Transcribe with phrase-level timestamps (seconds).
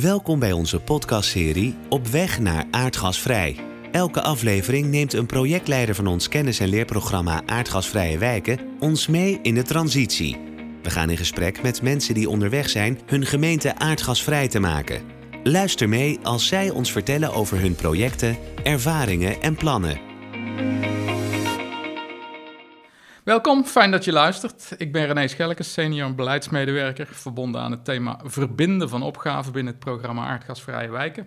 [0.00, 3.56] Welkom bij onze podcastserie Op weg naar aardgasvrij.
[3.92, 9.54] Elke aflevering neemt een projectleider van ons kennis- en leerprogramma Aardgasvrije Wijken ons mee in
[9.54, 10.36] de transitie.
[10.82, 15.02] We gaan in gesprek met mensen die onderweg zijn hun gemeente aardgasvrij te maken.
[15.42, 20.03] Luister mee als zij ons vertellen over hun projecten, ervaringen en plannen.
[23.24, 24.74] Welkom, fijn dat je luistert.
[24.76, 29.84] Ik ben René Schelkes, senior beleidsmedewerker, verbonden aan het thema verbinden van opgaven binnen het
[29.84, 31.26] programma Aardgasvrije Wijken.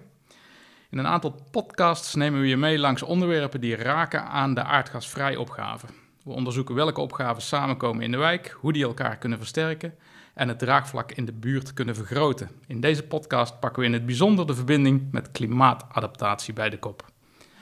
[0.89, 5.35] In een aantal podcasts nemen we je mee langs onderwerpen die raken aan de aardgasvrij
[5.35, 5.85] opgave.
[6.23, 9.93] We onderzoeken welke opgaven samenkomen in de wijk, hoe die elkaar kunnen versterken
[10.33, 12.49] en het draagvlak in de buurt kunnen vergroten.
[12.67, 17.05] In deze podcast pakken we in het bijzonder de verbinding met klimaatadaptatie bij de kop.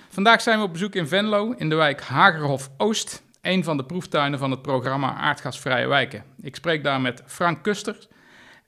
[0.09, 3.85] Vandaag zijn we op bezoek in Venlo, in de wijk Hagerhof Oost, een van de
[3.85, 6.23] proeftuinen van het programma Aardgasvrije Wijken.
[6.41, 8.07] Ik spreek daar met Frank Kusters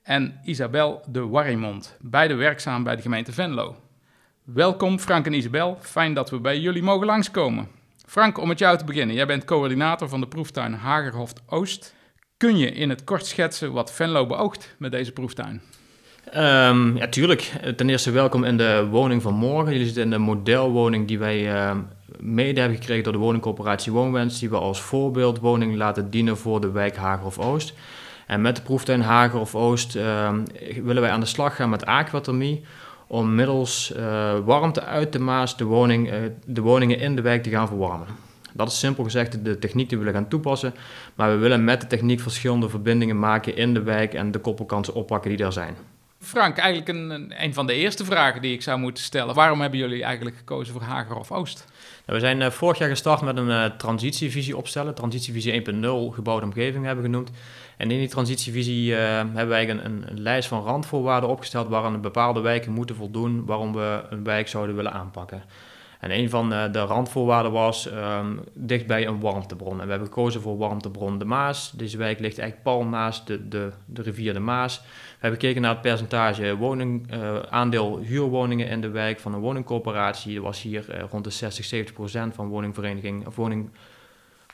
[0.02, 3.76] en Isabel de Warrimond, beide werkzaam bij de gemeente Venlo.
[4.42, 7.68] Welkom Frank en Isabel, fijn dat we bij jullie mogen langskomen.
[8.06, 9.16] Frank, om met jou te beginnen.
[9.16, 11.94] Jij bent coördinator van de proeftuin Hagerhof Oost.
[12.36, 15.62] Kun je in het kort schetsen wat Venlo beoogt met deze proeftuin?
[16.36, 17.52] Um, ja, tuurlijk.
[17.76, 19.72] Ten eerste welkom in de woning van morgen.
[19.72, 21.76] Jullie zitten in de modelwoning die wij uh,
[22.20, 26.70] mede hebben gekregen door de woningcorporatie Woonwens, die we als voorbeeldwoning laten dienen voor de
[26.70, 27.74] wijk Hagerhof Oost.
[28.26, 30.32] En met de proeftuin Hagerhof Oost uh,
[30.82, 32.64] willen wij aan de slag gaan met aquathermie
[33.06, 37.42] om middels uh, warmte uit de Maas de, woning, uh, de woningen in de wijk
[37.42, 38.06] te gaan verwarmen.
[38.52, 40.74] Dat is simpel gezegd de techniek die we willen gaan toepassen,
[41.14, 44.94] maar we willen met de techniek verschillende verbindingen maken in de wijk en de koppelkansen
[44.94, 45.76] oppakken die er zijn.
[46.20, 49.34] Frank, eigenlijk een, een van de eerste vragen die ik zou moeten stellen.
[49.34, 51.64] Waarom hebben jullie eigenlijk gekozen voor Hagerhof Oost?
[52.06, 54.94] Nou, we zijn uh, vorig jaar gestart met een uh, transitievisie opstellen.
[54.94, 57.30] Transitievisie 1.0, gebouwde omgeving hebben we genoemd.
[57.76, 62.40] En in die transitievisie uh, hebben wij een, een, lijst van randvoorwaarden opgesteld waaraan bepaalde
[62.40, 65.42] wijken moeten voldoen waarom we een wijk zouden willen aanpakken.
[66.00, 69.80] En een van de randvoorwaarden was um, dicht bij een warmtebron.
[69.80, 71.70] En we hebben gekozen voor warmtebron de Maas.
[71.70, 74.82] Deze wijk ligt eigenlijk pal naast de, de, de rivier de Maas.
[75.18, 79.40] We hebben gekeken naar het percentage woning, uh, aandeel huurwoningen in de wijk van een
[79.40, 80.34] woningcorporatie.
[80.34, 83.70] Dat was hier uh, rond de 60, 70 procent van woningvereniging of woning,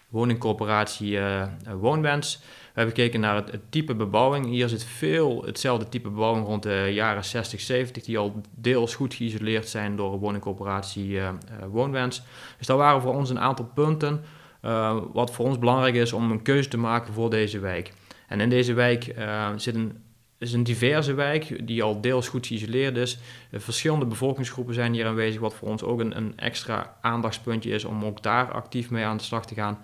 [0.09, 1.43] woningcorporatie uh,
[1.81, 2.39] Woonwens.
[2.41, 4.47] We hebben gekeken naar het, type bebouwing.
[4.47, 9.15] Hier zit veel hetzelfde type bebouwing rond de jaren 60, 70, die al deels goed
[9.15, 11.31] geïsoleerd zijn door woningcorporatie uh, uh,
[11.67, 12.23] Woonwens.
[12.59, 14.25] Dus dat waren voor ons een aantal punten
[14.63, 17.93] uh, wat voor ons belangrijk is om een keuze te maken voor deze wijk.
[18.29, 19.15] En in deze wijk
[19.57, 20.03] zit een,
[20.39, 23.19] is een diverse wijk die al deels goed geïsoleerd is.
[23.53, 28.05] verschillende bevolkingsgroepen zijn hier aanwezig, wat voor ons ook een, een extra aandachtspuntje is om
[28.05, 29.79] ook daar actief mee aan de slag te gaan.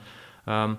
[0.46, 0.78] Um,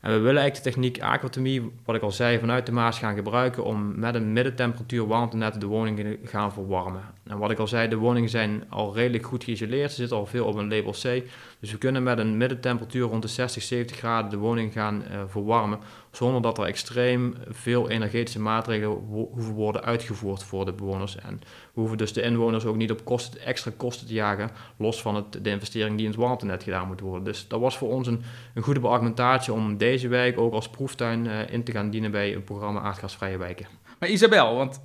[0.00, 3.14] en we willen eigenlijk de techniek aquathermie, wat ik al zei, vanuit de Maas gaan
[3.14, 7.02] gebruiken om met een middentemperatuur warmtenet de woningen te gaan verwarmen.
[7.26, 10.26] En wat ik al zei, de woningen zijn al redelijk goed geïsoleerd, ze zitten al
[10.26, 11.22] veel op een label C.
[11.60, 15.22] Dus we kunnen met een middentemperatuur rond de 60, 70 graden de woning gaan uh,
[15.26, 15.78] verwarmen,
[16.10, 21.16] zonder dat er extreem veel energetische maatregelen ho hoeven worden uitgevoerd voor de bewoners.
[21.16, 21.40] En
[21.74, 25.14] we hoeven dus de inwoners ook niet op kosten, extra kosten te jagen, los van
[25.14, 27.24] het, de investering die in het warmtenet gedaan moet worden.
[27.24, 28.22] Dus dat was voor ons een,
[28.54, 32.34] een goede beargumentatie om deze wijk ook als proeftuin uh, in te gaan dienen bij
[32.34, 33.66] een programma Aardgasvrije Wijken.
[33.98, 34.80] Maar Isabel, want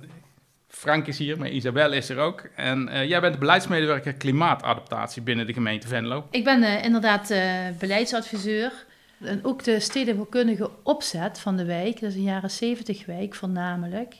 [0.72, 2.48] Frank is hier, maar Isabel is er ook.
[2.56, 6.26] En uh, jij bent beleidsmedewerker klimaatadaptatie binnen de gemeente Venlo.
[6.30, 7.38] Ik ben uh, inderdaad uh,
[7.78, 8.72] beleidsadviseur.
[9.20, 14.14] En ook de stedenbouwkundige opzet van de wijk, dat is een jaren 70 wijk voornamelijk.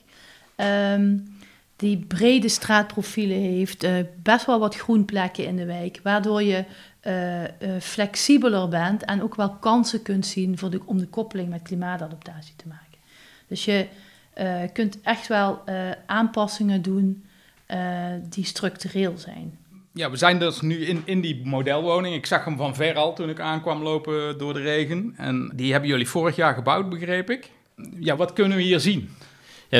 [0.57, 1.37] Um,
[1.77, 3.87] die brede straatprofielen heeft,
[4.23, 6.65] best wel wat groenplekken in de wijk, waardoor je
[7.81, 12.69] flexibeler bent en ook wel kansen kunt zien voor om de koppeling met klimaatadaptatie te
[12.69, 12.99] maken.
[13.49, 13.87] Dus je
[14.39, 17.25] uh, kunt echt wel uh, aanpassingen doen
[17.69, 17.79] uh,
[18.29, 19.59] die structureel zijn.
[19.93, 22.15] Ja, we zijn dus nu in, in die modelwoning.
[22.15, 25.15] Ik zag hem van ver al toen ik aankwam lopen door de regen.
[25.17, 27.51] En die hebben jullie vorig jaar gebouwd, begreep ik.
[27.99, 29.11] Ja, wat kunnen we hier zien?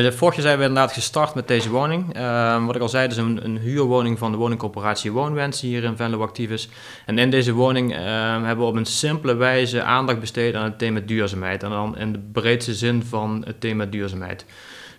[0.01, 2.17] Ja, vorig jaar zijn we inderdaad gestart met deze woning.
[2.17, 5.71] Uh, wat ik al zei, het is een, een, huurwoning van de woningcorporatie Woonwens die
[5.71, 6.69] hier in Venlo actief is.
[7.07, 7.99] En in deze woning uh,
[8.33, 11.63] hebben we op een simpele wijze aandacht besteed aan het thema duurzaamheid.
[11.63, 14.45] En dan in de breedste zin van het thema duurzaamheid.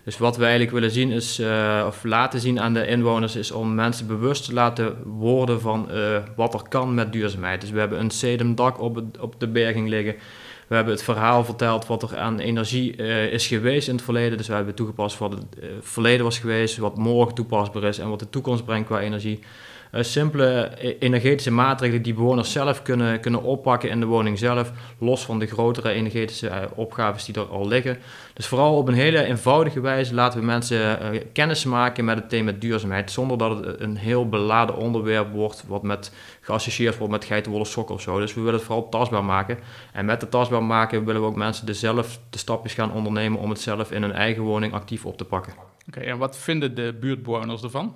[0.04, 3.50] Dus wat we eigenlijk willen zien is, uh, of laten zien aan de inwoners, is
[3.50, 7.60] om mensen bewust te laten worden van uh, wat er kan met duurzaamheid.
[7.60, 10.14] Dus we hebben een sedumdak op, op de berging liggen.
[10.68, 14.38] We hebben het verhaal verteld wat er aan energie uh, is geweest in het verleden.
[14.38, 18.08] Dus we hebben toegepast wat het uh, verleden was geweest, wat morgen toepasbaar is en
[18.08, 19.40] wat de toekomst brengt qua energie.
[19.94, 24.72] Uh, simpele e-, energetische maatregelen die bewoners zelf kunnen, kunnen oppakken in de woning zelf,
[24.98, 27.98] los van de grotere energetische uh, opgaves die er al liggen.
[28.32, 32.28] Dus vooral op een hele eenvoudige wijze laten we mensen uh, kennis maken met het
[32.28, 37.24] thema duurzaamheid, zonder dat het een heel beladen onderwerp wordt, wat met geassocieerd wordt met
[37.24, 38.18] geitenwolle sokken of zo.
[38.18, 39.58] Dus we willen het vooral tastbaar maken.
[39.92, 43.40] En met het tastbaar maken willen we ook mensen er zelf de stapjes gaan ondernemen
[43.40, 45.52] om het zelf in hun eigen woning actief op te pakken.
[45.88, 47.94] Oké, en wat vinden de buurtbewoners ervan?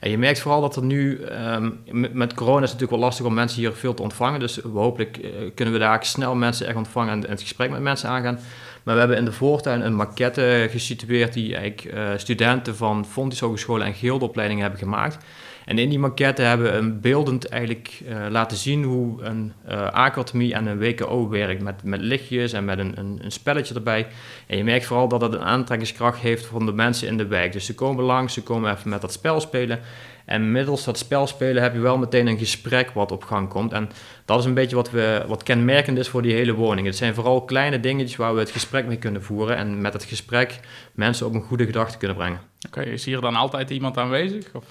[0.00, 1.20] En je merkt vooral dat er nu,
[1.54, 1.80] um,
[2.12, 4.40] met corona is het natuurlijk wel lastig om mensen hier veel te ontvangen.
[4.40, 7.80] Dus hopelijk uh, kunnen we daar snel mensen echt ontvangen en, en, het gesprek met
[7.80, 8.38] mensen aangaan.
[8.82, 13.40] Maar we hebben in de voortuin een maquette gesitueerd die eigenlijk uh, studenten van Fontys
[13.40, 15.24] Hogescholen en Gildopleidingen hebben gemaakt.
[15.68, 19.90] En in die maquette hebben we een beeldend eigenlijk uh, laten zien hoe een uh,
[19.90, 21.62] academie en een WKO werkt.
[21.62, 24.06] Met, met lichtjes en met een, een, een, spelletje erbij.
[24.46, 27.52] En je merkt vooral dat dat een aantrekkingskracht heeft van de mensen in de wijk.
[27.52, 29.80] Dus ze komen langs, ze komen even met dat spel spelen.
[30.24, 33.72] En middels dat spel spelen heb je wel meteen een gesprek wat op gang komt.
[33.72, 33.90] En
[34.24, 36.86] dat is een beetje wat, we, wat kenmerkend is voor die hele woning.
[36.86, 39.56] Het zijn vooral kleine dingetjes waar we het gesprek mee kunnen voeren.
[39.56, 40.60] En met het gesprek
[40.92, 42.40] mensen op een goede gedachte kunnen brengen.
[42.66, 44.44] Oké, is hier dan altijd iemand aanwezig?
[44.52, 44.64] Of?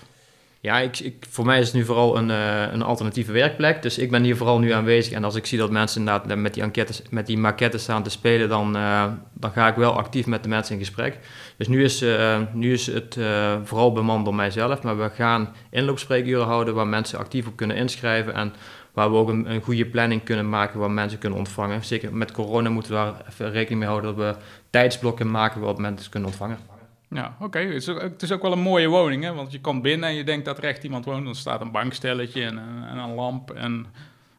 [0.62, 3.82] Ja, ik, ik, voor mij is het nu vooral een, uh, een alternatieve werkplek.
[3.82, 5.14] Dus ik ben hier vooral nu aanwezig.
[5.14, 8.10] En als ik zie dat mensen inderdaad met die, enquêtes, met die maquettes staan te
[8.10, 11.20] spelen, dan, uh, dan ga ik wel actief met de mensen in gesprek.
[11.58, 13.18] Dus nu is, uh, nu is het
[13.64, 14.82] vooral bemand door mijzelf.
[14.82, 18.34] Maar we gaan inloopspreekuren houden waar mensen actief op kunnen inschrijven.
[18.34, 18.54] En
[18.94, 21.84] waar we ook een, goede planning kunnen maken waar mensen kunnen ontvangen.
[21.84, 25.82] Zeker met corona moeten we daar even rekening mee houden dat we tijdsblokken maken waar
[25.82, 26.77] mensen kunnen ontvangen.
[27.10, 27.60] Ja, oké.
[27.60, 29.34] Het, het, is ook wel een mooie woning, hè?
[29.34, 31.26] Want je komt binnen en je denkt dat er echt iemand woont.
[31.26, 32.58] Dan staat een bankstelletje en
[32.90, 33.86] en een lamp en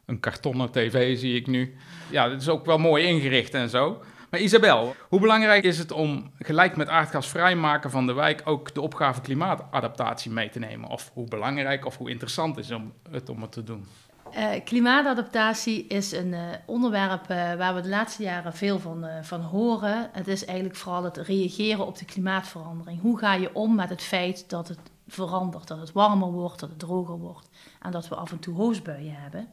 [0.06, 1.76] een kartonnen tv zie ik nu.
[2.10, 4.02] Ja, het is ook wel mooi ingericht en zo.
[4.30, 8.74] Maar Isabel, hoe belangrijk is het om gelijk met aardgasvrij maken van de wijk ook
[8.74, 10.88] de opgave klimaatadaptatie mee te nemen?
[10.88, 12.68] Of hoe belangrijk of hoe interessant is
[13.10, 13.86] het om het te doen?
[14.36, 19.40] Uh, klimaatadaptatie is een uh, onderwerp uh, waar we de laatste jaren veel van, van
[19.40, 20.10] horen.
[20.12, 23.00] Het is eigenlijk vooral het reageren op de klimaatverandering.
[23.00, 24.78] Hoe ga je om met het feit dat het
[25.08, 27.48] verandert, dat het warmer wordt, dat het droger wordt
[27.82, 29.48] en dat we af en toe hoosbuien hebben?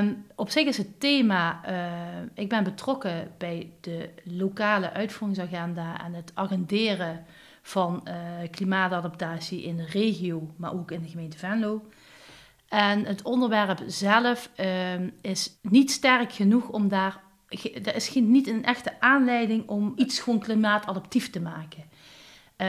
[0.00, 1.60] Um, op zich is het thema,
[2.34, 7.24] ik ben betrokken bij de lokale uitvoeringsagenda en het agenderen
[7.62, 8.08] van
[8.50, 11.82] klimaatadaptatie in de regio, maar ook in de gemeente Venlo.
[12.68, 17.20] En het onderwerp zelf um, is niet sterk genoeg om daar.
[17.84, 21.84] Er is geen, niet een echte aanleiding om iets gewoon klimaatadaptief te maken.
[22.58, 22.66] Uh,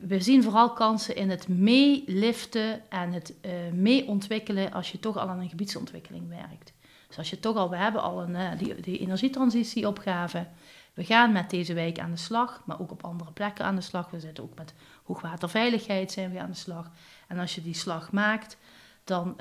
[0.00, 5.28] we zien vooral kansen in het meeliften en het uh, meeontwikkelen als je toch al
[5.28, 6.72] aan een gebiedsontwikkeling werkt.
[7.08, 10.46] Dus als je toch al, we hebben al een, uh, die, die energietransitieopgave.
[10.94, 13.80] We gaan met deze wijk aan de slag, maar ook op andere plekken aan de
[13.80, 14.10] slag.
[14.10, 14.74] We zitten ook met
[15.04, 16.90] hoogwaterveiligheid zijn we aan de slag.
[17.28, 18.56] En als je die slag maakt,
[19.04, 19.36] dan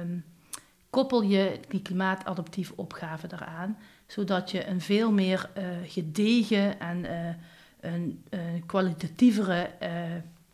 [0.00, 0.24] um,
[0.90, 7.28] koppel je die klimaatadaptieve opgave eraan, zodat je een veel meer uh, gedegen en uh,
[7.80, 9.70] een uh, kwalitatievere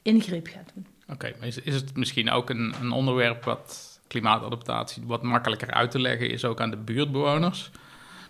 [0.03, 0.87] ingreep gaat doen.
[1.09, 6.00] Oké, is, is het misschien ook een, een onderwerp wat klimaatadaptatie wat makkelijker uit te
[6.00, 7.70] leggen is ook aan de buurtbewoners?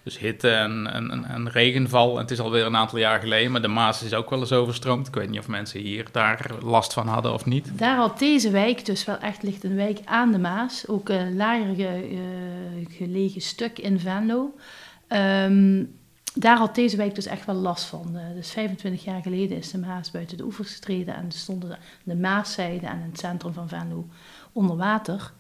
[0.03, 2.19] Dus hitte en, en, en, regenval.
[2.19, 5.07] het is alweer een aantal jaar geleden, maar de Maas is ook wel eens overstroomd.
[5.07, 7.79] Ik weet niet of mensen hier daar last van hadden of niet.
[7.79, 10.89] Daar had deze wijk dus wel echt ligt een wijk aan de Maas.
[10.89, 11.79] Ook een lager
[12.13, 12.19] uh,
[12.89, 14.55] gelegen stuk in Venlo.
[15.09, 16.01] Um,
[16.35, 18.11] daar had deze wijk dus echt wel last van.
[18.15, 22.17] Uh, dus 25 jaar geleden is de Maas buiten de oevers getreden en stonden de
[22.17, 24.07] Maaszijde en het centrum van Venlo
[24.53, 25.33] onder water.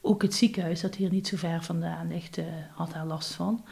[0.00, 2.44] Ook het ziekenhuis, dat hier niet zo ver vandaan ligt, uh,
[2.74, 3.64] had daar last van.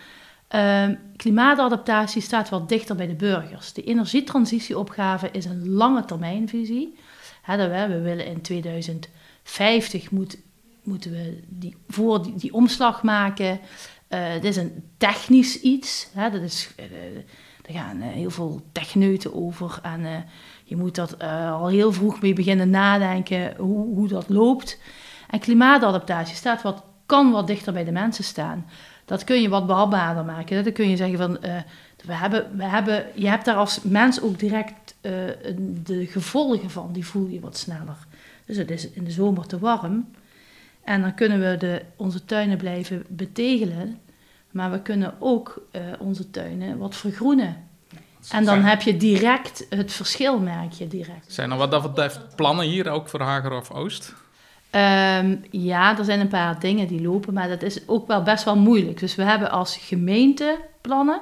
[0.54, 3.72] Uh, klimaatadaptatie staat wat dichter bij de burgers.
[3.72, 6.98] De energietransitieopgave is een lange termijnvisie.
[7.42, 10.38] He, we willen in 2050 moet,
[10.82, 13.60] moeten we die, voor die, omslag maken.
[14.08, 16.08] Uh, dit is een technisch iets.
[16.12, 16.84] Hè, dat is, uh,
[17.66, 19.78] er gaan uh, heel veel techneuten over.
[19.82, 20.24] En
[20.64, 24.78] je moet dat al heel vroeg mee beginnen nadenken hoe, hoe dat loopt.
[25.30, 28.66] En klimaatadaptatie staat wat, kan wat dichter bij de mensen staan
[29.08, 30.64] dat kun je wat behapbaarder maken.
[30.64, 31.56] Dan kun je zeggen van, uh,
[32.04, 35.12] we hebben, we hebben, je hebt daar als mens ook direct uh,
[35.82, 38.06] de gevolgen van, die voel je wat sneller.
[38.46, 40.08] Dus het is in de zomer te warm.
[40.84, 43.98] En dan kunnen we de, onze tuinen blijven betegelen.
[44.50, 47.56] Maar we kunnen ook uh, onze tuinen wat vergroenen.
[48.30, 51.32] En dan heb je direct het verschil, merk je direct.
[51.32, 54.14] Zijn er wat dat betreft plannen hier ook voor Hager of Oost?
[54.70, 58.44] Um, ja, er zijn een paar dingen die lopen, maar dat is ook wel best
[58.44, 58.98] wel moeilijk.
[58.98, 61.20] Dus we hebben als gemeente plannen.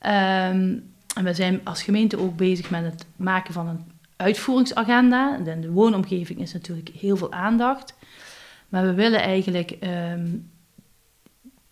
[0.00, 5.36] Um, en we zijn als gemeente ook bezig met het maken van een uitvoeringsagenda.
[5.36, 7.94] In de woonomgeving is natuurlijk heel veel aandacht.
[8.68, 10.36] Maar we willen eigenlijk ehm,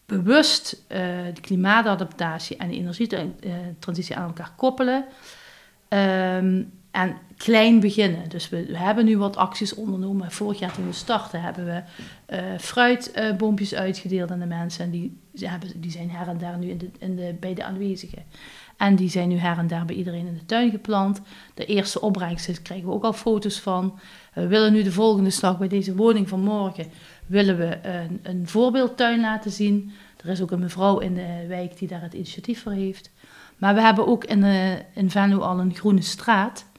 [0.07, 0.99] bewust uh,
[1.35, 5.05] de klimaatadaptatie en de energietransitie aan elkaar koppelen.
[5.89, 6.63] Ehm,
[6.95, 8.29] en klein beginnen.
[8.29, 10.31] Dus we, hebben nu wat acties ondernomen.
[10.31, 11.83] Vorig jaar toen we starten hebben we
[12.37, 14.85] uh, fruitboompjes uitgedeeld aan de mensen.
[14.85, 17.65] En die, hebben, die zijn her en daar nu in de, in de, bij de
[17.65, 18.23] aanwezigen.
[18.77, 21.21] En die zijn nu her en daar bij iedereen in de tuin geplant.
[21.55, 23.99] De eerste opbrengsten krijgen we ook al foto's van.
[24.35, 26.87] We willen nu de volgende slag bij deze woning van morgen.
[27.27, 29.93] Willen we een, een voorbeeldtuin laten zien.
[30.25, 33.11] Er is ook een mevrouw in de wijk die daar het initiatief voor heeft.
[33.59, 36.73] Maar we hebben ook in, uh, in Venlo al een groene straat.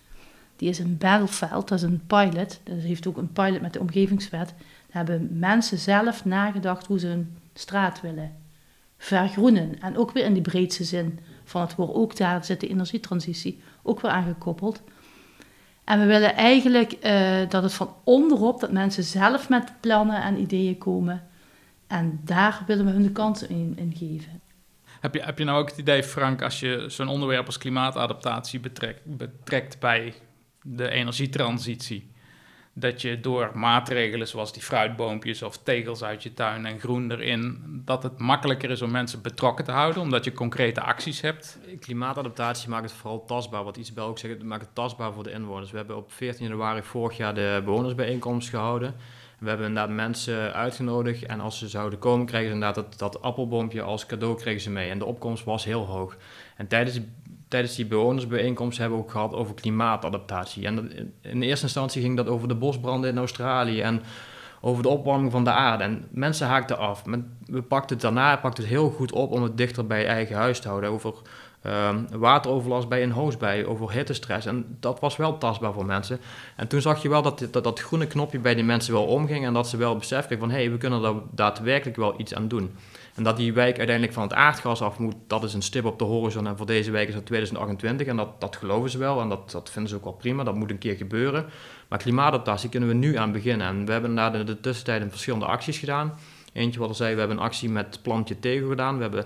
[0.56, 2.60] Die is een Battlefield, dat is een pilot.
[2.64, 4.54] Dat heeft ook een pilot met de omgevingswet.
[4.58, 8.36] Daar hebben mensen zelf nagedacht hoe ze hun straat willen
[8.98, 9.82] vergroenen.
[9.82, 11.94] En ook weer in die breedste zin van het woord.
[11.94, 14.82] Ook daar zit de energietransitie ook weer aangekoppeld.
[15.84, 20.40] En we willen eigenlijk uh, dat het van onderop, dat mensen zelf met plannen en
[20.40, 21.24] ideeën komen.
[21.88, 24.42] En daar willen we hun de kansen in, in geven.
[25.00, 28.60] Heb je, heb je nou ook het idee, Frank, als je zo'n onderwerp als klimaatadaptatie
[28.60, 30.14] betrekt, betrekt bij
[30.68, 32.12] de energietransitie,
[32.74, 37.62] dat je door maatregelen zoals die fruitboompjes of tegels uit je tuin en groen erin,
[37.86, 41.60] dat het makkelijker is om mensen betrokken te houden, omdat je concrete acties hebt?
[41.80, 43.64] Klimaatadaptatie maakt het vooral tastbaar.
[43.64, 45.72] Wat Isabel ook zegt, het maakt het tastbaar voor de inwoners.
[45.72, 48.96] We hebben op 14 januari vorig jaar de bewonersbijeenkomst gehouden.
[49.40, 53.22] We hebben inderdaad mensen uitgenodigd en als ze zouden komen, kregen ze inderdaad dat, dat
[53.22, 54.90] appelboompje als cadeau kregen ze mee.
[54.90, 56.18] En de opkomst was heel hoog.
[56.56, 57.00] En tijdens,
[57.48, 60.66] tijdens die bewonersbijeenkomst hebben we ook gehad over klimaatadaptatie.
[60.66, 64.02] En in eerste instantie ging dat over de bosbranden in Australië en
[64.62, 65.84] over de opwarming van de aarde.
[65.84, 67.04] En mensen haakten af.
[67.46, 70.36] We pakten het daarna pakten het heel goed op om het dichter bij je eigen
[70.36, 70.90] huis te houden.
[70.90, 71.14] Over
[71.68, 74.46] um, wateroverlast bij een hoosbij, over hittestress.
[74.46, 76.20] En dat was wel tastbaar voor mensen.
[76.56, 79.46] En toen zag je wel dat dat, dat groene knopje bij die mensen wel omging
[79.46, 82.34] en dat ze wel besef kregen van hé, hey, we kunnen daar daadwerkelijk wel iets
[82.34, 82.76] aan doen.
[83.16, 86.00] En dat die wijk uiteindelijk van het aardgas af moet, dat is een stip op
[86.00, 86.48] de horizon.
[86.48, 89.52] En voor deze wijk is dat 2028 en dat, dat geloven ze wel en dat,
[89.52, 90.44] dat vinden ze ook wel prima.
[90.44, 91.46] Dat moet een keer gebeuren.
[91.88, 93.68] Maar klimaatadaptatie kunnen we nu aan beginnen.
[93.68, 96.14] En we hebben na de, de tussentijd verschillende acties gedaan.
[96.54, 98.96] Eentje wat al zei, we hebben een actie met plantje tegen gedaan.
[98.96, 99.26] We hebben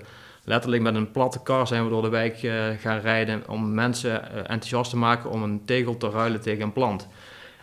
[0.50, 4.12] letterlijk met een platte kar zijn we door de wijk uh, gaan rijden om mensen
[4.12, 7.08] uh, enthousiast te maken om een tegel te ruilen tegen een plant.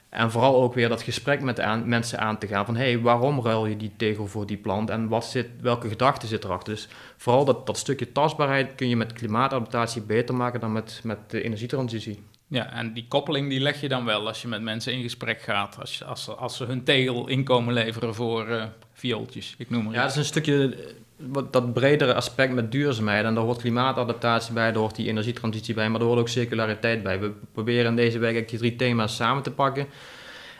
[0.08, 3.40] En vooral ook weer dat gesprek met aan, mensen aan te gaan van hey, waarom
[3.42, 6.74] ruil je die tegel voor die plant en wat zit, welke gedachte zit erachter?
[6.74, 11.18] Dus vooral dat, dat stukje tastbaarheid kun je met klimaatadaptatie beter maken dan met, met
[11.26, 12.22] de energietransitie.
[12.48, 15.40] Ja, en die koppeling die leg je dan wel als je met mensen in gesprek
[15.42, 19.70] gaat, als, je, als, ze, als ze hun tegel inkomen leveren voor uh, viooltjes, ik
[19.70, 20.76] noem maar Ja, dat is een stukje
[21.16, 23.24] wat, dat bredere aspect met duurzaamheid.
[23.24, 27.02] En daar hoort klimaatadaptatie bij, daar hoort die energietransitie bij, maar daar hoort ook circulariteit
[27.02, 27.20] bij.
[27.20, 29.86] We proberen in deze week die drie thema's samen te pakken.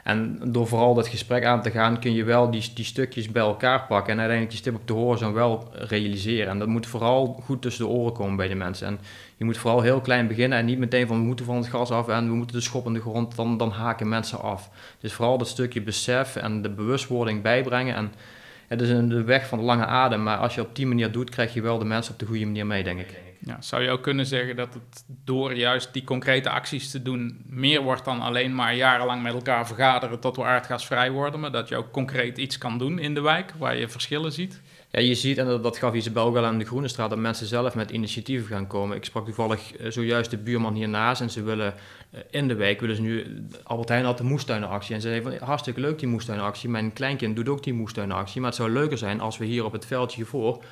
[0.07, 3.43] En door vooral dat gesprek aan te gaan, kun je wel die, die stukjes bij
[3.43, 6.49] elkaar pakken en uiteindelijk die stip op de horizon wel realiseren.
[6.49, 8.87] En dat moet vooral goed tussen de oren komen bij de mensen.
[8.87, 8.99] En
[9.37, 11.91] je moet vooral heel klein beginnen en niet meteen van we moeten van het gas
[11.91, 14.71] af en we moeten de schop in de grond, dan, dan haken mensen af.
[15.01, 17.95] Dus vooral dat stukje besef en de bewustwording bijbrengen.
[17.95, 18.13] En
[18.69, 21.13] het is een, de weg van de lange adem, maar als je op die manier
[21.13, 23.26] doet, krijg je wel de mensen op de goede manier mee, denk ik.
[23.41, 27.43] Ja, zou je ook kunnen zeggen dat het door juist die concrete acties te doen
[27.47, 31.69] meer wordt dan alleen maar jarenlang met elkaar vergaderen tot we aardgasvrij worden, maar dat
[31.69, 34.61] je ook concreet iets kan doen in de wijk waar je verschillen ziet?
[34.91, 37.75] Ja, je ziet, en dat, gaf Isabel wel aan de Groene Straat, dat mensen zelf
[37.75, 38.97] met initiatieven gaan komen.
[38.97, 41.75] Ik sprak toevallig eh, zojuist de buurman hiernaast en ze willen
[42.11, 45.23] eh, in de wijk, willen ze nu, Albert Heijn had de moestuinenactie en ze zei
[45.23, 48.99] van hartstikke leuk die moestuinenactie, mijn kleinkind doet ook die moestuinenactie, maar het zou leuker
[48.99, 50.63] zijn als we hier op het veldje voor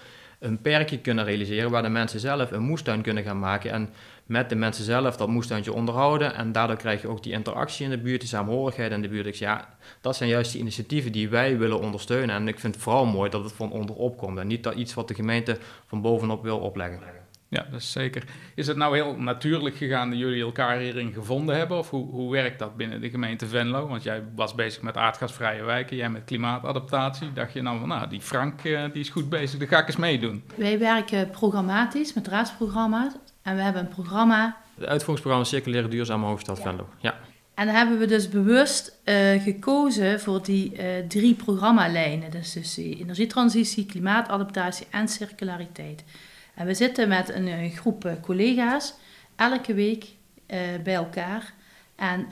[0.45, 3.89] een perkje kunnen realiseren waar de mensen zelf een moestuin kunnen gaan maken en
[4.27, 6.35] met de mensen zelf dat moestuintje onderhouden.
[6.35, 9.25] En daardoor krijg je ook die interactie in de buurt, die samenhorigheid in de buurt.
[9.25, 9.69] Zeg, ja,
[10.01, 12.35] dat zijn juist die initiatieven die wij willen ondersteunen.
[12.35, 14.95] En ik vind het vooral mooi dat het van onderop komt en niet dat iets
[14.95, 17.24] wat de gemeente van bovenop wil opleggen.
[17.55, 18.25] Ja, dat is zeker.
[18.55, 21.79] Is het nou heel natuurlijk gegaan dat jullie elkaar hierin gevonden hebben?
[21.79, 23.89] Of hoe, hoe werkt dat binnen de gemeente Venlo?
[23.89, 27.33] Want jij was bezig met aardgasvrije wijken, jij met klimaatadaptatie.
[27.33, 29.87] Dacht je nou van, nou, die Frank eh, die is goed bezig, daar ga ik
[29.87, 30.43] eens meedoen.
[30.55, 33.13] Wij werken programmatisch met raadsprogramma's.
[33.43, 34.57] En we hebben een programma.
[34.75, 36.89] Het uitvoeringsprogramma Circulaire Duurzame Hoofdstad Venlo.
[36.99, 37.15] Ja.
[37.55, 42.31] En daar hebben we dus bewust uh, gekozen voor die uh, drie programmalijnen.
[42.31, 46.05] Dus, dus die energietransitie, klimaatadaptatie en circulariteit.
[46.55, 48.95] En we zitten met een, een groep collega's
[49.37, 51.53] elke week uh, bij elkaar.
[51.97, 52.27] En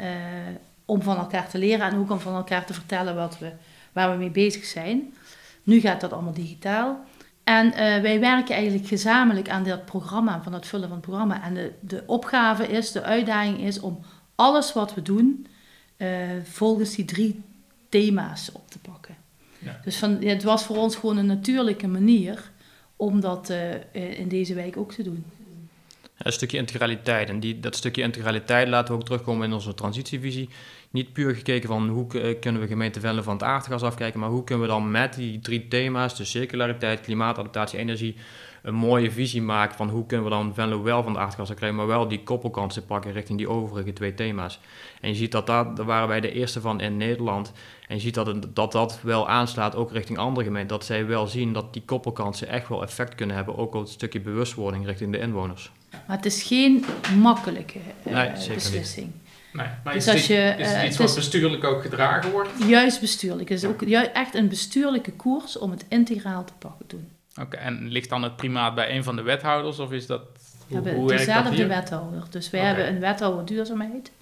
[0.85, 3.52] om van elkaar te leren en ook om van elkaar te vertellen wat we,
[3.93, 5.14] waar we mee bezig zijn.
[5.62, 7.05] Nu gaat dat allemaal digitaal.
[7.45, 11.43] En uh, wij werken eigenlijk gezamenlijk aan dat programma, van het vullen van het programma.
[11.43, 14.00] En de, de opgave is, de uitdaging is om
[14.35, 15.47] alles wat we doen
[15.97, 16.09] eh,
[16.43, 17.43] volgens die drie
[17.88, 19.17] thema's op te pakken.
[19.59, 19.81] Ja.
[19.85, 22.50] Dus van, het was voor ons gewoon een natuurlijke manier
[23.02, 25.25] om dat eh, eh, in deze wijk ook te doen.
[26.18, 27.28] Een stukje integraliteit.
[27.28, 30.49] En die, dat stukje integraliteit laten we ook terugkomen in onze transitievisie.
[30.90, 34.28] Niet puur gekeken van hoe k- kunnen we gemeente Venlo van het aardgas afkijken, maar
[34.28, 38.16] hoe kunnen we dan met die drie thema's, dus circulariteit, klimaatadaptatie, energie,
[38.62, 41.78] een mooie visie maken van hoe kunnen we dan Venlo wel van het aardgas afkrijgen,
[41.78, 44.61] maar wel die koppelkansen pakken richting die overige twee thema's.
[45.00, 47.52] En je ziet dat dat, daar waren wij de eerste van in Nederland.
[47.88, 50.76] En je ziet dat het- dat, dat wel aanslaat ook richting andere gemeenten.
[50.78, 53.90] Dat zij wel zien dat die koppelkansen echt wel effect kunnen hebben, ook op het
[53.90, 55.71] stukje bewustwording richting de inwoners.
[56.07, 56.85] Maar het is geen
[57.21, 58.54] makkelijke eh, Nee, zeker niet.
[58.54, 59.11] beslissing.
[59.52, 61.64] Nee, maar Dus is, als dit, je, is het eh, iets het wat is- bestuurlijk
[61.64, 62.50] ook gedragen wordt?
[62.66, 63.49] Juist bestuurlijk.
[63.49, 67.09] Het is ook echt een bestuurlijke koers om het integraal te pakken doen.
[67.41, 70.21] Oké, en ligt dan het primaat bij een van de wethouders of is dat...
[70.23, 72.25] We Hoe, hebben werkt dat dezelfde wethouder.
[72.31, 72.57] Dus Oké.
[72.57, 74.12] hebben een wethouder duurzaamheid.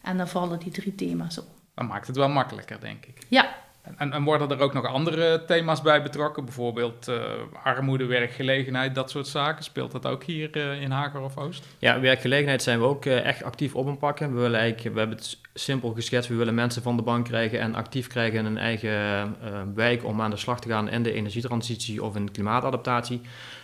[0.00, 1.46] En daar vallen die drie thema's op.
[1.74, 3.18] Dan maakt het wel makkelijker, denk ik.
[3.28, 3.54] Ja,
[3.96, 6.44] En, en worden er ook nog andere thema's bij betrokken?
[6.44, 7.22] Bijvoorbeeld eh,
[7.62, 9.64] armoede, werkgelegenheid, dat soort zaken.
[9.64, 11.66] Speelt dat ook hier eh, in Hager of Oost?
[11.78, 14.34] Ja, werkgelegenheid zijn we ook eh, echt actief op aan pakken.
[14.34, 16.28] We, willen eigenlijk, we hebben het simpel geschetst.
[16.28, 19.36] We willen mensen van de bank krijgen en actief krijgen in een eigen
[19.74, 23.20] wijk om aan de slag te gaan in de energietransitie of in klimaatadaptatie.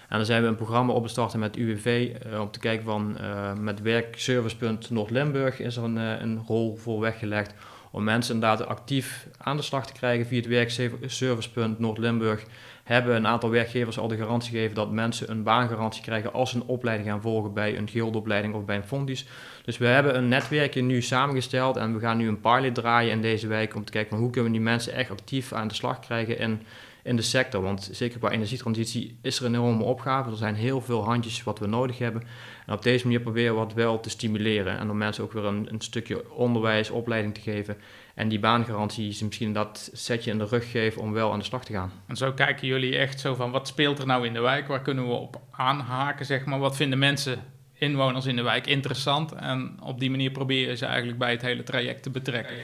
[0.09, 3.17] En dan zijn we een programma opgestarten met UWV om te kijken van
[3.61, 7.55] met werkservicepunt Noord-Limburg is er een rol voor weggelegd
[7.95, 12.45] om mensen inderdaad actief aan de slag te krijgen via het werkservicepunt Noord-Limburg
[12.85, 16.57] hebben een aantal werkgevers al de garantie gegeven dat mensen een baangarantie krijgen als ze
[16.57, 19.27] een opleiding gaan volgen bij een gildopleiding of bij een fondies.
[19.65, 23.23] Dus we hebben een netwerkje nu samengesteld en we gaan nu een pilot draaien in
[23.23, 26.01] deze wijk om te kijken hoe kunnen we die mensen echt actief aan de slag
[26.01, 26.61] krijgen in,
[27.05, 27.63] in de sector.
[27.63, 30.31] Want zeker qua energietransitie is er een enorme opgave.
[30.31, 32.23] Er zijn heel veel handjes wat we nodig hebben.
[32.67, 35.45] En op deze manier proberen we wat wel te stimuleren en om mensen ook weer
[35.45, 37.77] een, een stukje onderwijs, opleiding te geven.
[38.15, 41.45] En die baangarantie ze misschien dat setje in de rug geven om wel aan de
[41.45, 41.93] slag te gaan.
[42.07, 44.69] En zo kijken jullie echt zo van, wat speelt er nou in de wijk?
[44.69, 46.59] Waar kunnen we op aanhaken, zeg maar?
[46.59, 47.39] Wat vinden mensen,
[47.85, 49.33] inwoners in de wijk, interessant?
[49.33, 52.57] En op die manier probeer je ze eigenlijk bij het hele traject te betrekken.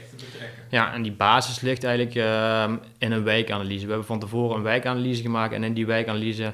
[0.69, 3.85] Ja, en die basis ligt eigenlijk ehm, in een wijkanalyse.
[3.85, 6.52] We hebben van tevoren een wijkanalyse gemaakt en in die wijkanalyse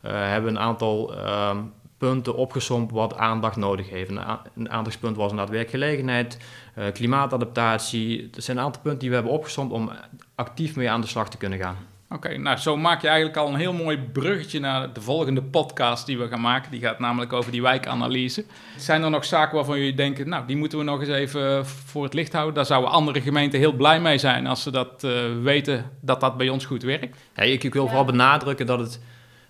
[0.00, 1.62] eh, hebben we een aantal ehm,
[1.98, 4.10] punten opgesomd wat aandacht nodig heeft.
[4.10, 6.38] Een, aandachtspunt was inderdaad werkgelegenheid,
[6.74, 8.30] eh, klimaatadaptatie.
[8.30, 9.90] Dat zijn een aantal punten die we hebben opgesomd om
[10.34, 11.76] actief mee aan de slag te kunnen gaan.
[12.10, 16.06] Oké, nou zo maak je eigenlijk al een heel mooi bruggetje naar de volgende podcast
[16.06, 16.70] die we gaan maken.
[16.70, 18.44] Die gaat namelijk over die wijkanalyse.
[18.76, 22.04] Zijn er nog zaken waarvan jullie denken, nou die moeten we nog eens even voor
[22.04, 22.54] het licht houden?
[22.54, 26.36] Daar zouden andere gemeenten heel blij mee zijn als ze dat eh, weten dat dat
[26.36, 27.16] bij ons goed werkt.
[27.34, 29.00] Ja, ik, ik wil vooral benadrukken dat het...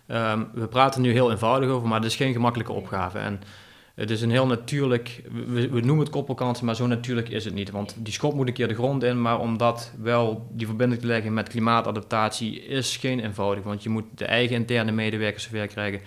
[0.06, 3.18] ehm, we praten nu heel eenvoudig over, maar het is geen gemakkelijke opgave.
[3.18, 3.40] En
[3.96, 5.22] het is een heel natuurlijk...
[5.46, 7.70] We, noemen het koppelkansen, maar zo natuurlijk is het niet.
[7.70, 11.00] Want die schop moet een keer de grond in, maar om dat wel die verbinding
[11.00, 13.64] te leggen met klimaatadaptatie is geen eenvoudig.
[13.64, 16.00] Want je moet de eigen interne medewerkers zover krijgen.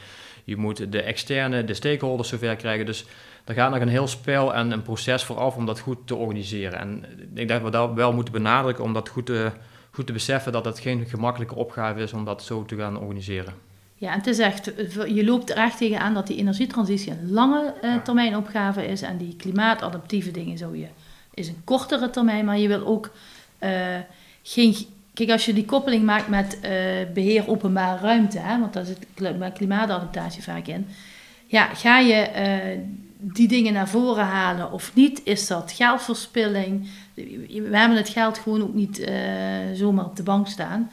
[0.43, 2.85] Je moet de externe, de stakeholders zover krijgen.
[2.85, 3.05] Dus
[3.45, 6.79] er gaat nog een heel spel en een proces vooraf om dat goed te organiseren.
[6.79, 9.51] En ik denk dat we dat wel moeten benadrukken om dat goed te,
[9.91, 13.68] goed te beseffen dat het geen gemakkelijke opgave is om dat zo te gaan organiseren.
[13.99, 14.71] Ja, het is echt,
[15.07, 19.17] je loopt er echt tegenaan dat die energietransitie een lange eh, termijn opgave is en
[19.17, 20.87] die klimaatadaptieve dingen zou je,
[21.33, 23.11] is een kortere termijn, maar je wil ook
[23.57, 23.97] eh,
[24.43, 24.75] geen,
[25.13, 26.71] kijk als je die koppeling maakt met eh,
[27.13, 29.05] beheer openbare ruimte, hè, want daar zit
[29.53, 30.87] klimaatadaptatie vaak in,
[31.45, 32.29] ja, ga je
[33.17, 38.61] die dingen naar voren halen of niet, is dat geldverspilling, we hebben het geld gewoon
[38.61, 39.09] ook niet
[39.73, 40.89] zomaar op de bank staan.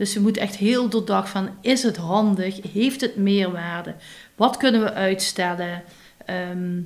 [0.00, 2.72] Dus je moet echt heel doordacht van, is het handig?
[2.72, 3.94] Heeft het meerwaarde?
[4.34, 5.82] Wat kunnen we uitstellen?
[6.24, 6.80] Ehm,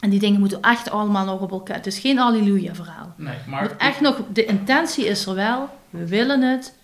[0.00, 1.76] en die dingen moeten echt allemaal nog op elkaar.
[1.76, 3.14] Het is geen halleluja verhaal.
[3.16, 5.68] Nee, maar echt nog, de intentie is er wel.
[5.90, 6.74] We willen het.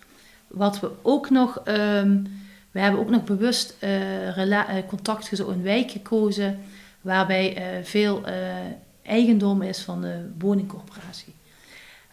[0.47, 2.23] Wat we ook nog, ehm,
[2.71, 6.59] we hebben ook nog bewust eh, contact gezocht, een wijk gekozen,
[7.01, 8.23] waarbij eh, veel
[9.03, 11.33] eigendom is van de woningcorporatie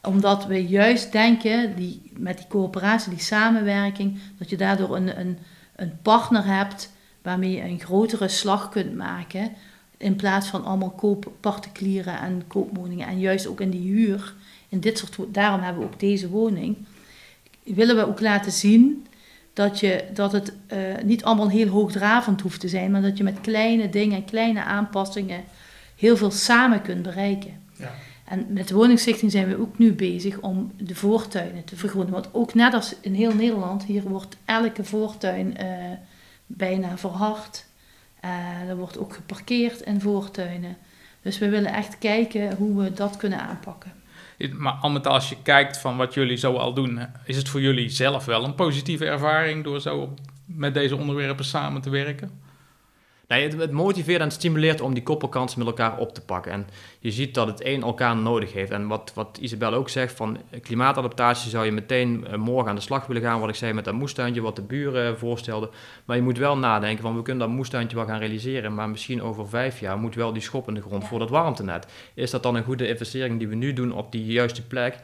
[0.07, 5.39] omdat we juist denken, die, met die coöperatie, die samenwerking, dat je daardoor een, een,
[5.77, 6.93] een partner hebt
[7.23, 9.53] waarmee je een grotere slag kunt maken.
[9.97, 13.07] In plaats van allemaal koop particulieren en koopwoningen.
[13.07, 14.35] En juist ook in die huur.
[14.69, 16.77] In dit soort, daarom hebben we ook deze woning.
[17.63, 19.07] Willen we ook laten zien
[19.53, 22.91] dat, je, dat het eh, niet allemaal heel hoogdravend hoeft te zijn.
[22.91, 25.45] Maar dat je met kleine dingen, kleine aanpassingen
[25.97, 27.61] heel veel samen kunt bereiken.
[27.77, 27.95] Ja.
[28.27, 32.13] En met de woningstichting zijn we ook nu bezig om de voortuinen te vergroenen.
[32.13, 35.69] Want ook net als in heel Nederland, hier wordt elke voortuin eh,
[36.47, 37.67] bijna verhard.
[38.21, 40.77] Eh, er wordt ook geparkeerd in voortuinen.
[41.23, 43.93] Dus we willen echt kijken hoe we dat kunnen aanpakken.
[44.53, 47.61] Maar al met als je kijkt van wat jullie zo al doen, is het voor
[47.61, 52.31] jullie zelf wel een positieve ervaring door zo met deze onderwerpen samen te werken?
[53.29, 56.53] Nee, het, het, motiveert en stimuleert om die koppelkansen met elkaar op te pakken.
[56.53, 56.67] En
[56.99, 58.71] je ziet dat het een elkaar nodig heeft.
[58.71, 62.81] En wat, wat Isabel ook zegt, van klimaatadaptatie zou je meteen eh, morgen aan de
[62.81, 63.41] slag willen gaan.
[63.41, 65.71] Wat ik zei met dat moestuintje, wat de buren voorstelden.
[66.05, 68.75] Maar je moet wel nadenken van, we kunnen dat moestuintje wel gaan realiseren.
[68.75, 71.87] Maar misschien over vijf jaar moet wel die schop in de grond voor dat warmtenet.
[72.15, 74.99] Is dat dan een goede investering die we nu doen op die juiste plek?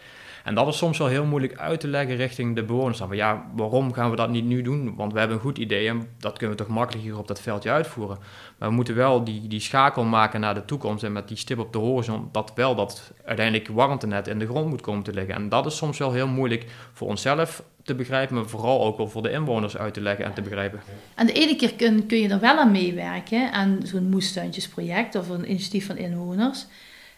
[0.44, 2.98] En dat is soms wel heel moeilijk uit te leggen richting de bewoners.
[2.98, 4.94] Van ja, waarom gaan we dat niet nu doen?
[4.96, 7.70] Want we hebben een goed idee en dat kunnen we toch makkelijker op dat veldje
[7.70, 8.18] uitvoeren.
[8.58, 11.58] Maar we moeten wel die, die schakel maken naar de toekomst en met die stip
[11.58, 15.34] op de horizon, dat wel dat uiteindelijk warmtenet in de grond moet komen te liggen.
[15.34, 19.08] En dat is soms wel heel moeilijk voor onszelf te begrijpen, maar vooral ook wel
[19.08, 20.80] voor de inwoners uit te leggen en te begrijpen.
[21.14, 25.28] En de ene keer kun, kun je er wel aan meewerken, aan zo'n moestuintjesproject of
[25.28, 26.66] een initiatief van inwoners.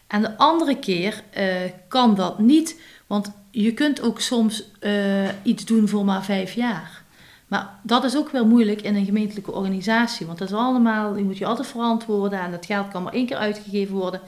[0.07, 1.45] En de andere keer uh,
[1.89, 7.03] kan dat niet want je kunt ook soms uh, iets doen voor maar vijf jaar.
[7.47, 10.27] Maar dat is ook wel moeilijk in een gemeentelijke organisatie.
[10.27, 13.27] Want dat is allemaal, je moet je altijd verantwoorden en dat geld kan maar één
[13.27, 14.21] keer uitgegeven worden.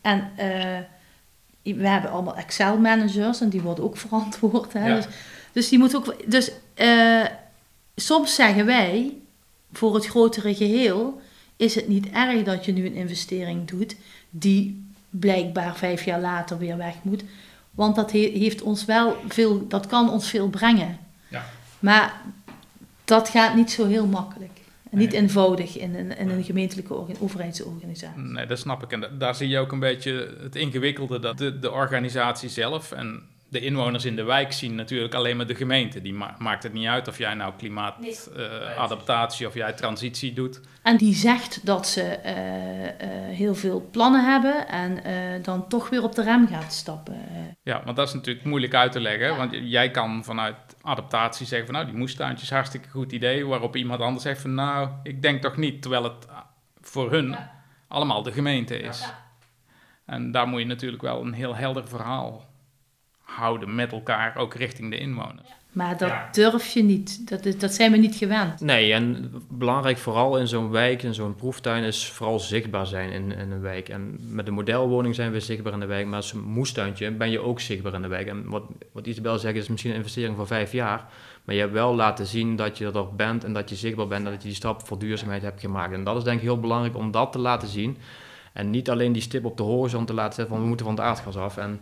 [0.00, 4.72] En uh, we hebben allemaal Excel-managers en die worden ook verantwoord.
[4.72, 4.94] Hè?
[4.94, 5.06] Dus,
[5.52, 6.30] dus, die moet ook.
[6.30, 7.24] Dus uh,
[7.96, 9.16] soms zeggen wij,
[9.72, 11.20] voor het grotere geheel,
[11.56, 13.96] is het niet erg dat je nu een investering doet
[14.30, 17.22] die blijkbaar vijf jaar later weer weg moet.
[17.78, 20.98] Want dat heeft ons wel veel, dat kan ons veel brengen.
[21.28, 21.44] Ja.
[21.78, 22.20] Maar
[23.04, 24.50] dat gaat niet zo heel makkelijk.
[24.90, 28.22] Niet eenvoudig in een, in een gemeentelijke overheidsorganisatie.
[28.22, 28.92] Nee, dat snap ik.
[28.92, 33.22] En daar zie je ook een beetje het ingewikkelde dat de, de organisatie zelf en
[33.50, 36.02] de inwoners in de wijk zien natuurlijk alleen maar de gemeente.
[36.02, 40.60] Die maakt het niet uit of jij nou klimaatadaptatie uh, of jij transitie doet.
[40.82, 42.32] En die zegt dat ze uh,
[42.84, 45.02] uh, heel veel plannen hebben en
[45.42, 47.16] dan toch weer op de rem gaat stappen.
[47.62, 49.36] Ja, want dat is natuurlijk moeilijk uit te leggen.
[49.36, 53.46] Want jij kan vanuit adaptatie zeggen van nou, die moestuintjes hartstikke goed idee.
[53.46, 55.82] Waarop iemand anders zegt van nou, ik denk toch niet.
[55.82, 56.26] Terwijl het
[56.80, 57.36] voor hun
[57.88, 59.00] allemaal de gemeente is.
[59.00, 59.26] Ja.
[60.06, 62.47] En daar moet je natuurlijk wel een heel helder verhaal
[63.28, 65.48] houden met elkaar, ook richting de inwoners.
[65.72, 67.28] Maar dat durf je niet.
[67.28, 68.60] Dat, is, dat zijn we niet gewend.
[68.60, 73.32] Nee, en belangrijk vooral in zo'n wijk, in zo'n proeftuin, is vooral zichtbaar zijn in,
[73.32, 73.88] in een wijk.
[73.88, 77.30] En met de modelwoning zijn we zichtbaar in de wijk, maar als een moestuintje ben
[77.30, 78.26] je ook zichtbaar in de wijk.
[78.26, 78.62] En wat,
[78.92, 81.04] wat Isabel zegt, is misschien een investering van vijf jaar.
[81.44, 84.24] Maar je hebt wel laten zien dat je er bent en dat je zichtbaar bent
[84.24, 85.92] en dat je die stap voor duurzaamheid hebt gemaakt.
[85.92, 87.96] En dat is denk ik heel belangrijk om dat te laten zien.
[88.52, 90.94] En niet alleen die stip op de horizon te laten zetten van we moeten van
[90.94, 91.56] het aardgas af.
[91.56, 91.80] En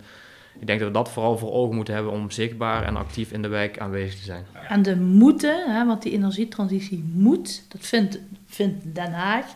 [0.58, 3.42] ik denk dat we dat vooral voor ogen moeten hebben om zichtbaar en actief in
[3.42, 4.46] de wijk aanwezig te zijn.
[4.68, 9.46] En de moeten, hè, want die energietransitie moet, dat vindt, vindt Den Haag,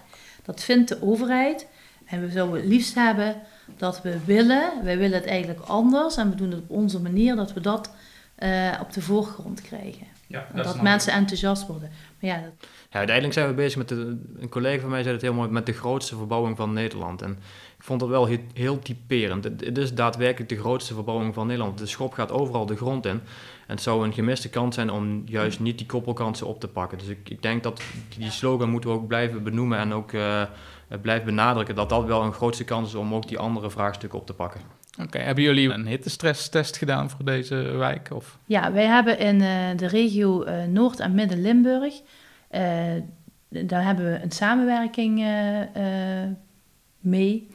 [0.45, 1.67] dat vindt de overheid.
[2.05, 3.37] En we zouden het liefst hebben
[3.77, 7.37] dat we willen, wij willen het eigenlijk anders en we doen het op onze manier,
[7.37, 7.91] dat we dat
[8.39, 10.07] uh, op de voorgrond krijgen.
[10.31, 11.91] Ja, dat, dat mensen enthousiast worden.
[12.21, 12.69] Maar ja, dat...
[12.91, 15.49] ja, uiteindelijk zijn we bezig met, de, een collega van mij zei het heel mooi,
[15.49, 17.23] met de grootste verbouwing van Nederland.
[17.23, 17.31] En
[17.79, 19.45] ik vond het wel heel, heel typerend.
[19.45, 21.79] Het, is daadwerkelijk de grootste verbouwing van Nederland.
[21.79, 23.11] De schop gaat overal de grond in.
[23.11, 23.21] En
[23.77, 26.99] het zou een gemiste kans zijn om juist niet die koppelkansen op te pakken.
[26.99, 27.83] Dus ik, ik denk dat
[28.19, 30.43] die slogan moeten we ook blijven benoemen en ook uh,
[31.03, 31.75] blijven benadrukken.
[31.75, 34.61] Dat dat wel een grootste kans is om ook die andere vraagstukken op te pakken.
[34.99, 38.09] Oké, hebben jullie een hittestresstest gedaan voor deze wijk?
[38.13, 38.39] Of?
[38.45, 41.95] Ja, wij hebben in uh, de regio uh, Noord- en Midden-Limburg,
[43.49, 45.27] daar hebben we een samenwerking
[47.01, 47.49] mee.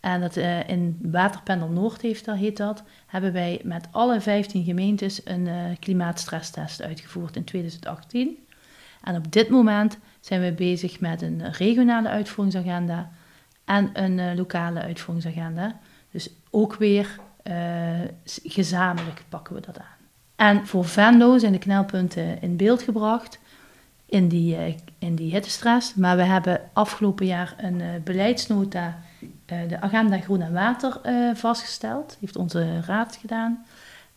[0.00, 5.20] En dat, in Waterpanel Noord heeft dat, heet dat, hebben wij met alle 15 gemeentes
[5.24, 5.48] een
[5.78, 8.36] klimaatstresstest uitgevoerd in 2018.
[9.02, 13.10] En op dit moment zijn we bezig met een regionale uitvoeringsagenda
[13.64, 15.80] en een lokale uitvoeringsagenda.
[16.10, 17.18] Dus ook weer
[18.42, 19.98] gezamenlijk pakken we dat aan.
[20.36, 23.38] En voor Venlo zijn de knelpunten in beeld gebracht
[24.06, 25.94] in die, in die hittestress.
[25.94, 32.16] Maar we hebben afgelopen jaar een beleidsnota uh, de agenda Groen en Water uh, vastgesteld.
[32.20, 33.64] heeft onze raad gedaan.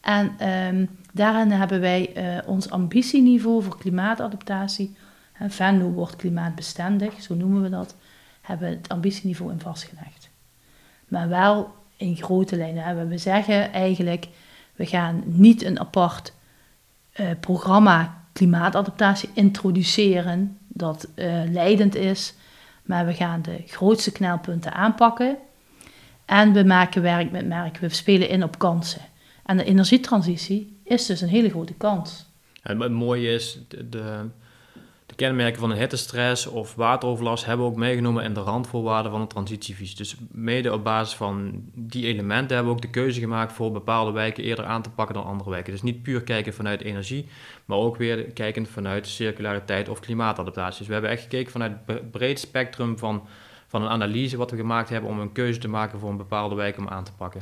[0.02, 4.96] En um, daarin hebben wij uh, ons ambitieniveau voor klimaatadaptatie.
[5.34, 7.96] En Venlo wordt klimaatbestendig, zo noemen we dat.
[8.42, 10.30] Hebben het ambitieniveau in vastgelegd.
[11.08, 13.08] Maar wel in grote lijnen.
[13.08, 14.28] We zeggen eigenlijk,
[14.76, 16.34] we gaan niet een apart
[17.40, 21.08] programma klimaatadaptatie introduceren dat
[21.46, 22.34] leidend is
[22.84, 25.38] maar we gaan de grootste knelpunten aanpakken.
[26.26, 27.78] En we maken werk met merk.
[27.78, 29.02] We spelen in op kansen.
[29.46, 32.26] En de energietransitie is dus een hele grote kans.
[32.62, 34.30] En het mooie is, de
[35.24, 39.28] kenmerken van een hittestress of wateroverlast hebben we ook meegenomen in de randvoorwaarden van de
[39.28, 39.96] transitievisie.
[39.96, 44.12] Dus mede op basis van die elementen hebben we ook de keuze gemaakt voor bepaalde
[44.12, 45.72] wijken eerder aan te pakken dan andere wijken.
[45.72, 47.28] Dus niet puur kijken vanuit energie,
[47.66, 50.78] maar ook weer kijken vanuit circulariteit of klimaatadaptatie.
[50.78, 53.28] Dus we hebben echt gekeken vanuit het breed spectrum van,
[53.68, 56.56] van een analyse wat we gemaakt hebben om een keuze te maken voor een bepaalde
[56.56, 57.42] wijk om aan te pakken.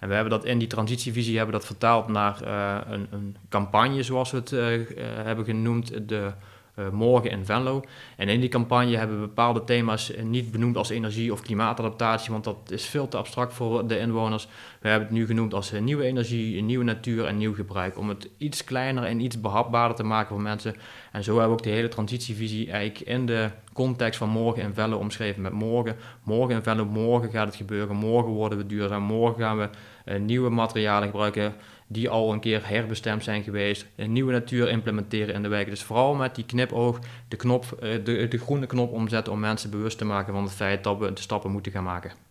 [0.00, 4.02] En we hebben dat in die transitievisie hebben dat vertaald naar uh, een, een, campagne,
[4.02, 6.32] zoals we het uh, uh, hebben genoemd, de
[6.76, 7.82] uh, morgen in Venlo.
[8.16, 12.44] En in die campagne hebben we bepaalde thema's niet benoemd als energie of klimaatadaptatie, want
[12.44, 14.48] dat is veel te abstract voor de inwoners.
[14.84, 18.28] We hebben het nu genoemd als nieuwe energie, nieuwe natuur en nieuw gebruik, om het
[18.38, 20.74] iets kleiner en iets behapbaarder te maken voor mensen.
[21.12, 24.74] En zo hebben we ook de hele transitievisie eigenlijk in de context van morgen in
[24.74, 25.96] Venlo omschreven met morgen.
[26.22, 29.68] Morgen in Venlo, morgen gaat het gebeuren, morgen worden we duurzaam, morgen gaan we
[30.04, 31.54] uh, nieuwe materialen gebruiken
[31.86, 35.70] die al een keer herbestemd zijn geweest, een nieuwe natuur implementeren in de wijken.
[35.70, 39.98] Dus vooral met die knipoog de, knop, de, de groene knop omzetten om mensen bewust
[39.98, 42.23] te maken van het feit dat we de stappen moeten gaan maken.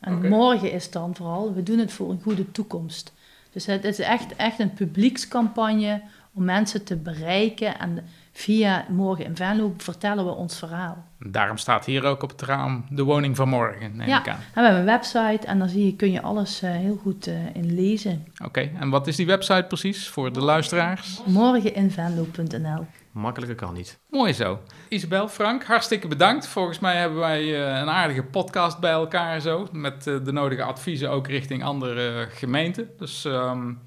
[0.00, 0.28] En okay.
[0.28, 3.12] morgen is dan vooral, we doen het voor een goede toekomst.
[3.52, 9.36] Dus het is echt, echt een publiekscampagne om mensen te bereiken en via Morgen in
[9.36, 11.04] Venlo vertellen we ons verhaal.
[11.18, 14.34] Daarom staat hier ook op het raam de woning van morgen, neem ja, ik aan.
[14.34, 17.28] en we hebben een website en daar zie je, kun je alles uh, heel goed
[17.28, 18.26] uh, in lezen.
[18.32, 21.20] Oké, okay, en wat is die website precies voor de luisteraars?
[21.24, 22.86] Morgeninvenlo.nl
[23.18, 23.98] Makkelijker kan niet.
[24.10, 24.58] Mooi zo.
[24.88, 26.46] Isabel, Frank, hartstikke bedankt.
[26.46, 29.68] Volgens mij hebben wij uh, een aardige podcast bij elkaar zo.
[29.72, 32.90] Met de nodige adviezen ook richting andere gemeenten.
[32.98, 33.24] Dus...
[33.24, 33.86] Um,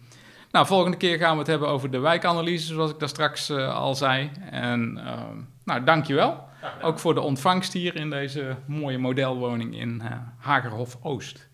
[0.52, 3.76] nou, volgende keer gaan we het hebben over de wijkanalyse, zoals ik daar straks uh,
[3.76, 4.32] al zei.
[4.50, 5.14] En uh,
[5.64, 6.50] nou, dankjewel.
[6.82, 11.50] Ook voor de ontvangst hier in deze mooie modelwoning in uh, Hagerhof Oost.